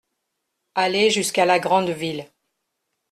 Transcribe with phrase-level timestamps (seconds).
[0.73, 2.25] Aller jusqu’à la grande ville.